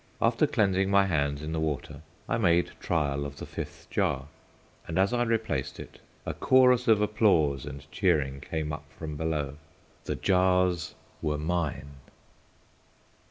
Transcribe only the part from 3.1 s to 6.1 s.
of the Fifth Jar, and, as I replaced it,